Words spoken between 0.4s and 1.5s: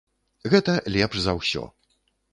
Гэта лепш за